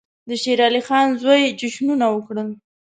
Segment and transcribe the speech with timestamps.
[0.27, 2.49] د شېر علي خان زوی جشنونه وکړل.